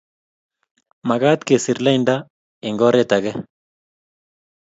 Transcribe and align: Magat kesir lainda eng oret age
Magat 1.09 1.41
kesir 1.47 1.77
lainda 1.85 2.15
eng 2.67 2.79
oret 2.87 3.11
age 3.17 3.33